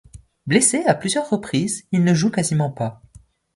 Blessé 0.47 0.83
à 0.87 0.95
plusieurs 0.95 1.29
reprises, 1.29 1.85
il 1.91 2.03
ne 2.03 2.15
joue 2.15 2.31
quasiment 2.31 2.71
pas. 2.71 3.03